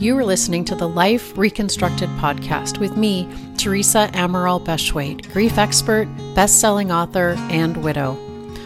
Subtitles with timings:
[0.00, 3.28] You are listening to the Life Reconstructed podcast with me,
[3.58, 8.16] Teresa Amaral Beshwaite, grief expert, best selling author, and widow.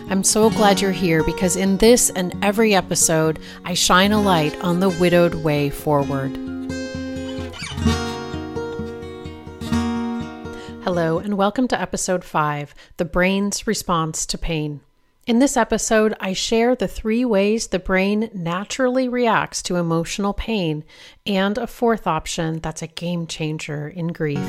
[0.09, 4.57] I'm so glad you're here because in this and every episode, I shine a light
[4.61, 6.37] on the widowed way forward.
[10.85, 14.83] Hello, and welcome to episode 5 The Brain's Response to Pain.
[15.27, 20.85] In this episode, I share the three ways the brain naturally reacts to emotional pain
[21.25, 24.47] and a fourth option that's a game changer in grief.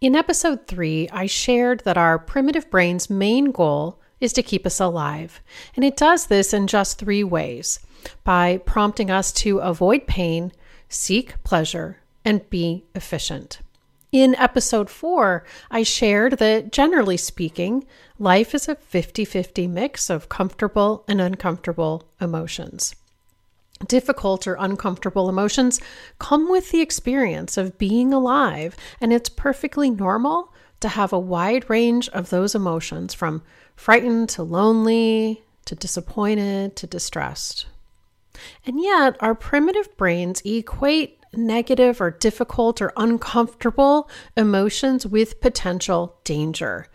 [0.00, 4.78] In episode 3, I shared that our primitive brain's main goal is to keep us
[4.78, 5.40] alive,
[5.74, 7.80] and it does this in just three ways
[8.22, 10.52] by prompting us to avoid pain,
[10.88, 13.58] seek pleasure, and be efficient.
[14.12, 17.86] In episode four, I shared that generally speaking,
[18.18, 22.96] life is a 50 50 mix of comfortable and uncomfortable emotions.
[23.86, 25.80] Difficult or uncomfortable emotions
[26.18, 31.70] come with the experience of being alive, and it's perfectly normal to have a wide
[31.70, 33.42] range of those emotions from
[33.76, 37.66] frightened to lonely to disappointed to distressed.
[38.66, 46.86] And yet, our primitive brains equate negative or difficult or uncomfortable emotions with potential danger.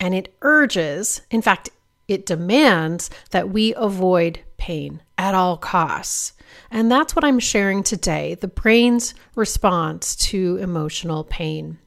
[0.00, 1.70] And it urges, in fact,
[2.08, 6.32] it demands that we avoid pain at all costs.
[6.70, 11.78] And that's what I'm sharing today the brain's response to emotional pain.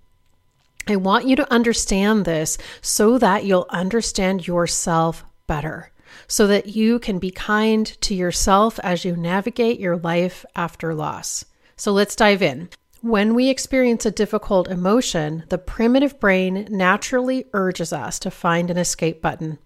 [0.88, 5.92] I want you to understand this so that you'll understand yourself better,
[6.28, 11.45] so that you can be kind to yourself as you navigate your life after loss.
[11.78, 12.70] So let's dive in.
[13.02, 18.78] When we experience a difficult emotion, the primitive brain naturally urges us to find an
[18.78, 19.59] escape button,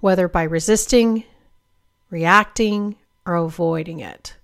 [0.00, 1.22] whether by resisting,
[2.10, 4.36] reacting, or avoiding it.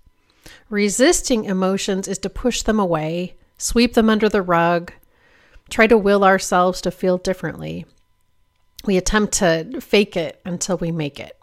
[0.69, 4.93] Resisting emotions is to push them away, sweep them under the rug,
[5.69, 7.85] try to will ourselves to feel differently.
[8.85, 11.37] We attempt to fake it until we make it.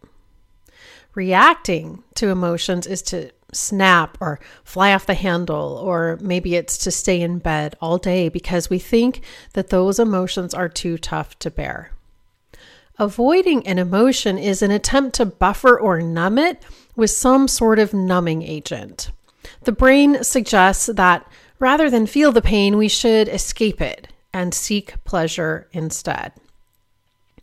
[1.15, 6.91] Reacting to emotions is to snap or fly off the handle, or maybe it's to
[6.91, 9.21] stay in bed all day because we think
[9.55, 11.91] that those emotions are too tough to bear.
[12.99, 16.63] Avoiding an emotion is an attempt to buffer or numb it
[16.95, 19.11] with some sort of numbing agent.
[19.65, 25.03] The brain suggests that rather than feel the pain, we should escape it and seek
[25.05, 26.33] pleasure instead.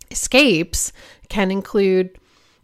[0.10, 0.92] Escapes
[1.30, 2.18] can include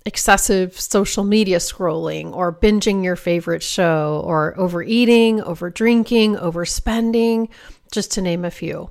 [0.05, 7.49] excessive social media scrolling or binging your favorite show or overeating, over drinking, overspending,
[7.91, 8.89] just to name a few.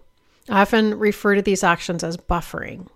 [0.48, 2.88] I often refer to these actions as buffering.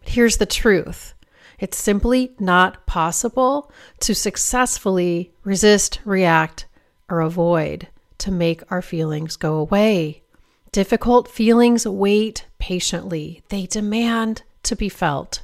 [0.00, 1.14] But here's the truth
[1.58, 6.66] it's simply not possible to successfully resist, react,
[7.08, 7.88] or avoid
[8.18, 10.22] to make our feelings go away.
[10.70, 15.42] Difficult feelings wait patiently, they demand to be felt.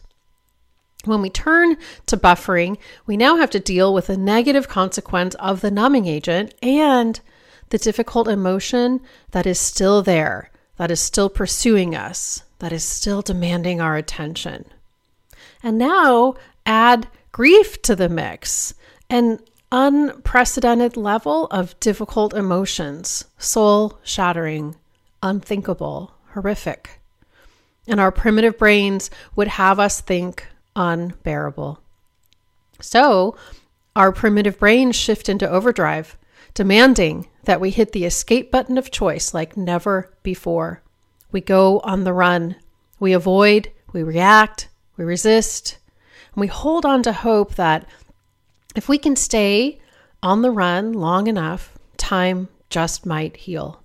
[1.04, 1.76] When we turn
[2.06, 6.54] to buffering, we now have to deal with the negative consequence of the numbing agent
[6.62, 7.20] and
[7.70, 9.00] the difficult emotion
[9.32, 14.64] that is still there, that is still pursuing us, that is still demanding our attention.
[15.62, 16.34] And now
[16.66, 18.74] add grief to the mix,
[19.10, 19.40] an
[19.72, 24.76] unprecedented level of difficult emotions, soul shattering,
[25.22, 27.00] unthinkable, horrific.
[27.86, 30.46] And our primitive brains would have us think
[30.76, 31.80] unbearable.
[32.80, 33.36] So,
[33.96, 36.16] our primitive brains shift into overdrive,
[36.52, 40.82] demanding that we hit the escape button of choice like never before.
[41.30, 42.56] We go on the run.
[43.00, 45.78] We avoid, we react, we resist,
[46.34, 47.86] and we hold on to hope that
[48.74, 49.80] if we can stay
[50.22, 53.82] on the run long enough, time just might heal.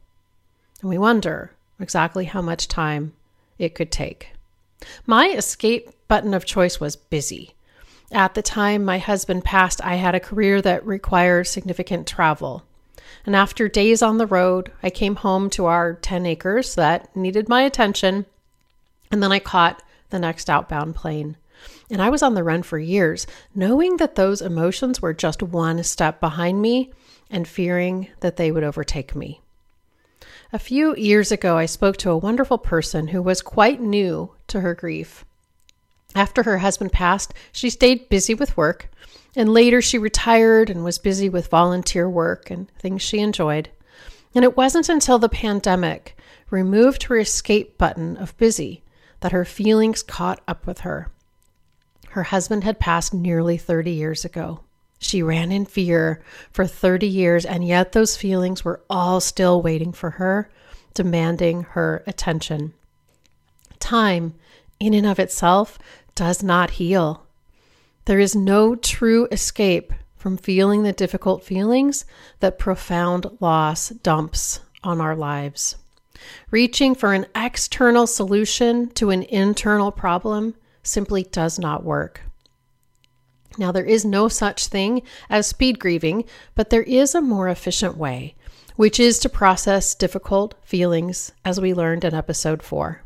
[0.81, 3.13] And we wonder exactly how much time
[3.57, 4.29] it could take.
[5.05, 7.53] My escape button of choice was busy.
[8.11, 12.63] At the time my husband passed, I had a career that required significant travel.
[13.25, 17.47] And after days on the road, I came home to our 10 acres that needed
[17.49, 18.25] my attention.
[19.11, 21.37] And then I caught the next outbound plane.
[21.91, 25.83] And I was on the run for years, knowing that those emotions were just one
[25.83, 26.91] step behind me
[27.29, 29.41] and fearing that they would overtake me.
[30.51, 34.61] A few years ago, I spoke to a wonderful person who was quite new to
[34.61, 35.23] her grief.
[36.15, 38.89] After her husband passed, she stayed busy with work,
[39.35, 43.69] and later she retired and was busy with volunteer work and things she enjoyed.
[44.33, 46.17] And it wasn't until the pandemic
[46.49, 48.81] removed her escape button of busy
[49.19, 51.11] that her feelings caught up with her.
[52.09, 54.61] Her husband had passed nearly 30 years ago.
[54.99, 59.93] She ran in fear for 30 years, and yet those feelings were all still waiting
[59.93, 60.49] for her,
[60.93, 62.73] demanding her attention.
[63.79, 64.35] Time,
[64.79, 65.79] in and of itself,
[66.15, 67.25] does not heal.
[68.05, 72.05] There is no true escape from feeling the difficult feelings
[72.41, 75.77] that profound loss dumps on our lives.
[76.51, 82.21] Reaching for an external solution to an internal problem simply does not work.
[83.57, 86.25] Now, there is no such thing as speed grieving,
[86.55, 88.35] but there is a more efficient way,
[88.75, 93.01] which is to process difficult feelings, as we learned in episode four.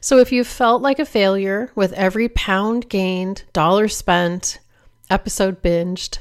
[0.00, 4.60] So, if you felt like a failure with every pound gained, dollar spent,
[5.10, 6.18] episode binged,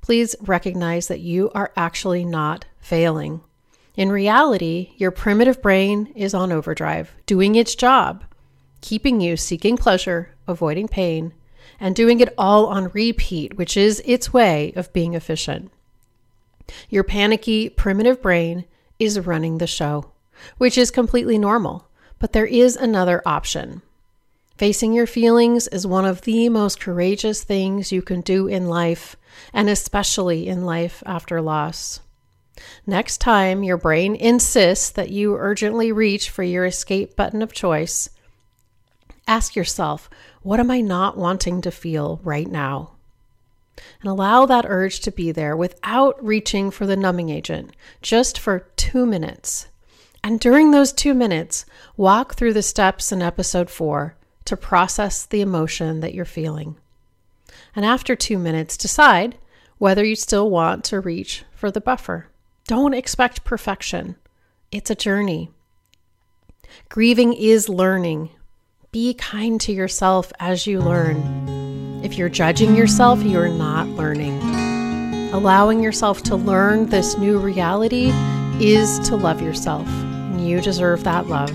[0.00, 3.40] please recognize that you are actually not failing.
[3.96, 8.24] In reality, your primitive brain is on overdrive, doing its job,
[8.80, 11.32] keeping you seeking pleasure, avoiding pain,
[11.80, 15.70] and doing it all on repeat, which is its way of being efficient.
[16.88, 18.64] Your panicky, primitive brain
[18.98, 20.12] is running the show,
[20.58, 21.88] which is completely normal,
[22.18, 23.82] but there is another option.
[24.56, 29.16] Facing your feelings is one of the most courageous things you can do in life,
[29.52, 32.00] and especially in life after loss.
[32.86, 38.10] Next time your brain insists that you urgently reach for your escape button of choice,
[39.26, 40.10] ask yourself,
[40.42, 42.90] what am I not wanting to feel right now?
[44.00, 48.68] And allow that urge to be there without reaching for the numbing agent, just for
[48.76, 49.68] two minutes.
[50.22, 51.66] And during those two minutes,
[51.96, 56.76] walk through the steps in episode four to process the emotion that you're feeling.
[57.74, 59.36] And after two minutes, decide
[59.78, 62.28] whether you still want to reach for the buffer.
[62.66, 64.16] Don't expect perfection,
[64.70, 65.50] it's a journey.
[66.88, 68.30] Grieving is learning.
[68.94, 72.00] Be kind to yourself as you learn.
[72.04, 74.40] If you're judging yourself, you're not learning.
[75.32, 78.12] Allowing yourself to learn this new reality
[78.60, 81.52] is to love yourself, and you deserve that love.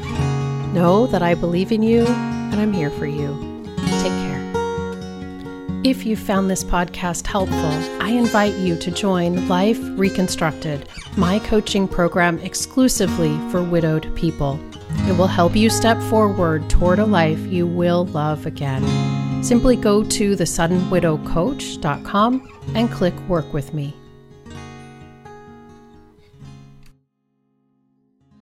[0.74, 3.64] Know that I believe in you and I'm here for you.
[3.78, 4.52] Take care.
[5.86, 11.88] If you found this podcast helpful, I invite you to join Life Reconstructed, my coaching
[11.88, 14.60] program exclusively for widowed people.
[15.08, 18.84] It will help you step forward toward a life you will love again.
[19.44, 23.96] Simply go to thesuddenwidowcoach.com and click Work with Me.